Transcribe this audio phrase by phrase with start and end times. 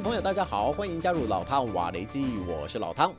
[0.00, 3.14] 位朋友，大家好，欢迎加入老汤瓦雷基，我是老汤。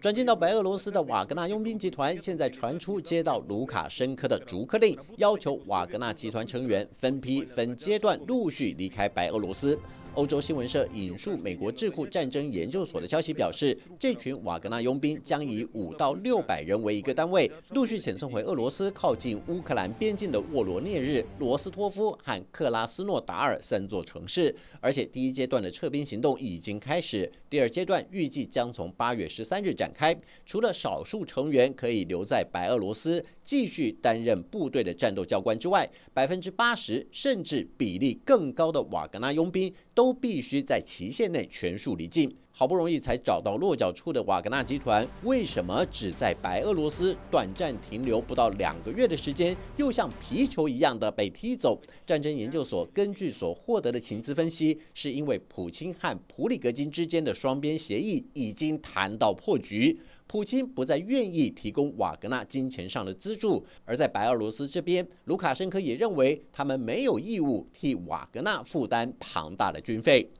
[0.00, 9.76] 转进到白俄罗斯的瓦格纳佣兵集团，现在传出接到卢卡申科的逐客令，要求瓦格纳集团成员分批、分阶段陆续离开白俄罗斯。
[10.14, 24.54] 欧洲新闻社引述美国智库战争研究所的消息表示，这群瓦格纳佣兵将以五到六百人为一个单位，陆续遣送回俄罗斯靠近乌克兰边境的沃罗涅日、罗斯托夫和克拉斯诺达尔三座城市。
[24.80, 30.16] 而且，第一阶段的撤兵行动已经开始，第二阶段预计将从八月十三日展开。
[30.44, 39.72] 除了少数成员可以留在白俄罗斯继续担任部队的战斗教官之外，百分之八十甚至比例更高的瓦格纳佣兵。
[40.00, 42.34] 都必须在期限内全数离境。
[42.52, 51.78] 好不容易才找到落脚处的瓦格纳集团，为什么只在白俄罗斯短暂停留不到两个月的时间，又像皮球一样的被踢走？
[52.06, 70.30] 战争研究所根据所获得的情资分析，是因为普京和普里格金之间的双边协议已经谈到破局，普京不再愿意提供瓦格纳金钱上的资助，而在白俄罗斯这边，卢卡申科也认为他们没有义务替瓦格纳负担庞大的军费。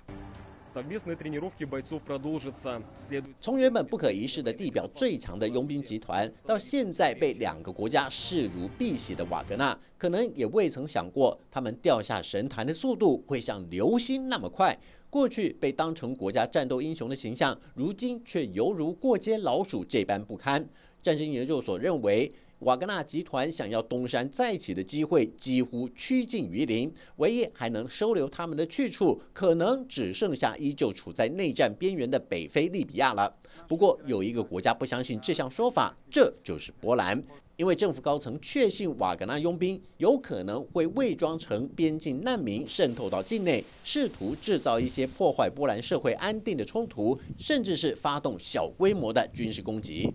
[3.41, 14.79] 从原本不可一世的地表最强的佣兵集团，到现在被两个国家视如敝屣的瓦格纳，可能也未曾想过，他们掉下神坛的速度会像流星那么快。
[15.11, 20.67] 过去被当成国家战斗英雄的形象，如今却犹如过街老鼠这般不堪。
[21.03, 22.33] 战争研究所认为。
[22.61, 33.33] 瓦格纳集团想要东山再起的机会几乎趋近于零，唯一还能收留他们的去处，可能只剩下依旧处在内战边缘的北非利比亚了。
[33.67, 37.23] 不过，有一个国家不相信这项说法，这就是波兰，
[37.57, 50.13] 因为政府高层确信瓦格纳佣兵有可能会伪装成边境难民，渗透到境内，试图制造一些破坏波兰社会安定的冲突，甚至是发动小规模的军事攻击。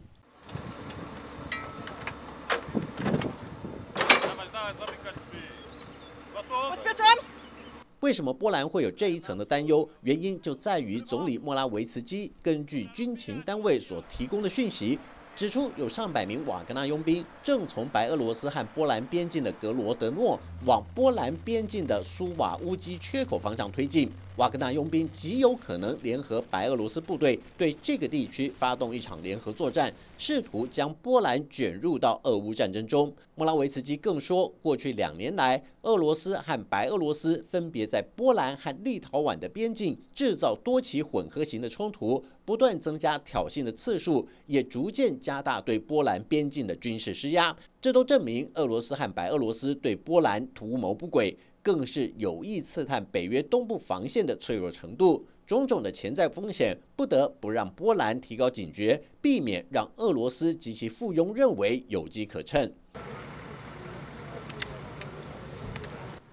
[8.02, 9.88] 为什么波兰会有这一层的担忧？
[10.02, 15.00] 原因就在于总理莫拉维茨基根据军情单位所提供的讯息，
[15.36, 24.08] 指出有上百名瓦格纳佣兵正从白俄罗斯和波兰边境的格罗德诺往波兰边境的苏瓦乌基缺口方向推进。
[24.38, 33.14] 瓦格纳佣兵极有可能联合白俄罗斯部队，对这个地区发动一场联合作战，试图将波兰卷入到俄乌战争中。
[33.36, 47.56] 莫拉维茨基更说，过去两年来，俄罗斯和白俄罗斯分别在波兰和立陶宛的边境制造多起混合型的冲突，不断增加挑衅的次数，也逐渐加大对波兰边境的军事施压。
[47.80, 51.38] 这都证明俄罗斯和白俄罗斯对波兰图谋不轨。
[51.66, 62.72] 更是有意刺探北约东部防线的脆弱程度，种种的潜在风险不得不让波兰提高警觉，避免让俄罗斯及其附庸认为有机可乘。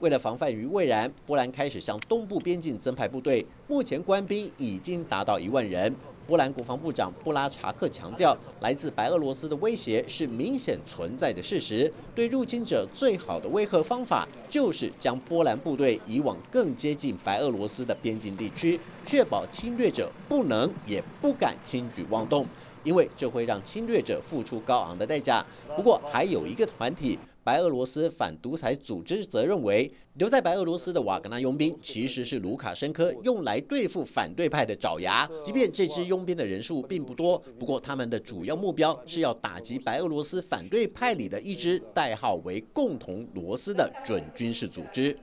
[0.00, 5.96] 为了防范于未然，波兰开始向东部边境增派部队，目前官兵已经达到一万人。
[6.26, 11.92] 波兰国防部长布拉查克强调，来自白俄罗斯的威胁是明显存在的事实。
[12.14, 22.46] 对入侵者最好的威吓方法，就是将波兰部队移往更接近白俄罗斯的边境地区，确保侵略者不能也不敢轻举妄动，
[22.84, 25.44] 因为这会让侵略者付出高昂的代价。
[25.76, 27.18] 不过，还有一个团体。
[27.44, 35.28] 白俄罗斯反独裁组织则认为，留在白俄罗斯的瓦格纳佣兵其实是卢卡申科用来对付反对派的爪牙。
[35.42, 45.16] 即便这支佣兵的人数并不多，不过他们的主要目标是要打击白俄罗斯反对派里的一支代号为“共同罗斯”的准军事组织。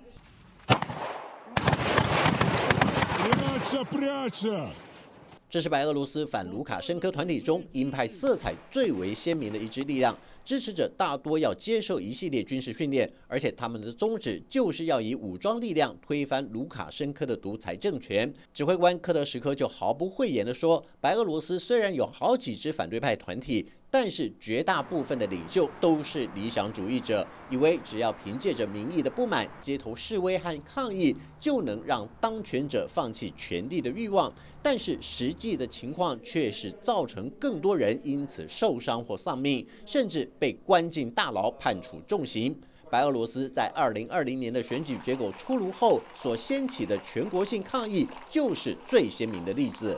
[5.49, 10.15] 这是白俄罗斯反卢卡申科团体中鹰派色彩最为鲜明的一支力量，
[10.45, 18.31] 支持者大多要接受一系列军事训练，而且他们的宗旨就是要以武装力量推翻卢卡申科的独裁政权。
[18.53, 34.31] 指挥官科德什科就毫不讳言地说：“白俄罗斯虽然有好几支反对派团体。”但是绝大部分的领袖都是理想主义者，以为只要凭借着民意的不满、街头示威和抗议，就能让当权者放弃权力的欲望。
[34.61, 42.55] 但是实际的情况却是造成更多人因此受伤或丧命，甚至被关进大牢、判处重刑。
[42.91, 49.95] 白俄罗斯在二零二零年的选举结果出炉后所掀起的全国性抗议，就是最鲜明的例子。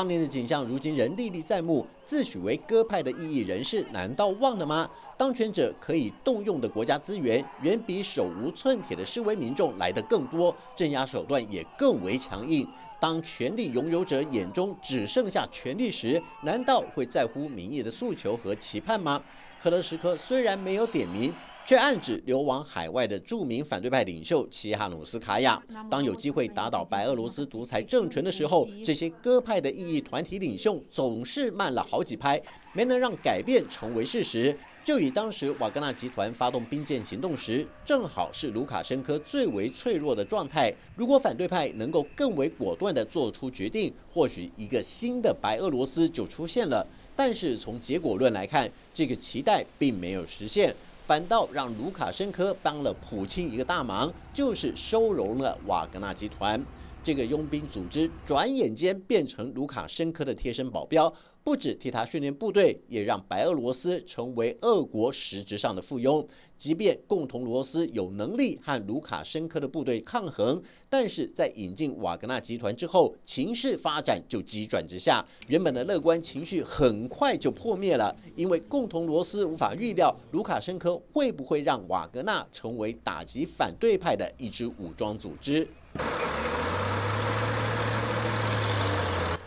[0.00, 1.86] 当年的景象，如今仍历历在目。
[2.06, 4.88] 自诩为鸽派的异议人士，难道忘了吗？
[5.18, 12.66] 当权者可以动用的国家资源，远比手无寸铁的示威民众来得更多，镇压手段也更为强硬。
[12.98, 19.22] 当权力拥有者眼中只剩下权力时，难道会在乎民意的诉求和期盼吗？
[19.60, 21.30] 可乐时刻虽然没有点名。
[21.64, 25.62] 却暗指流亡海外的著名反对派领袖齐哈努斯卡娅。
[25.90, 32.40] 当有机会打倒白俄罗斯独裁政权的时候，这些鸽派的异议团体领袖总是慢了好几拍，
[32.72, 34.56] 没能让改变成为事实。
[34.82, 40.72] 就以当时瓦格纳集团发动兵谏行动时，正好是卢卡申科最为脆弱的状态。
[40.96, 46.84] 如果反对派能够更为果断地做出决定，或许一个新的白俄罗斯就出现了。
[47.14, 50.74] 但是从结果论来看，这个期待并没有实现。
[51.10, 56.64] 反倒让卢卡申科帮了普京一个大忙，就是收容了瓦格纳集团。
[57.02, 61.12] 这个佣兵组织，转眼间变成卢卡申科的贴身保镖。
[61.42, 66.24] 不止替他训练部队，也让白俄罗斯成为俄国实质上的附庸。
[66.58, 75.24] 即便共同罗斯有能力和卢卡申科的部队抗衡，但是在引进瓦格纳集团之后，情势发展就急转直下。
[75.48, 85.66] 原本的乐观情绪很快就破灭了，因为共同罗斯无法预料卢卡申科会不会让瓦格纳成为打击反对派的一支武装组织。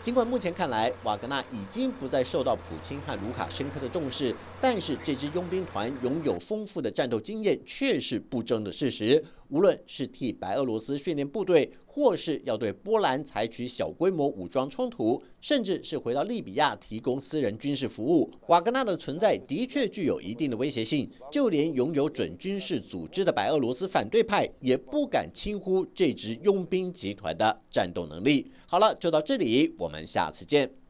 [0.04, 9.24] 尽管目前看来，瓦格纳已经不再受到普京和卢卡申科的重视，但是这支佣兵团拥有丰富的战斗经验却是不争的事实。
[9.48, 21.08] 无论是替白俄罗斯训练部队，或是要对波兰采取小规模武装冲突，甚至是回到利比亚提供私人军事服务，瓦格纳的存在的确具有一定的威胁性。
[21.30, 28.50] 就连拥有准军事组织的白俄罗斯反对派也不敢轻忽这支佣兵集团的战斗能力。
[28.66, 30.83] 好了，就到这里，我们下次见。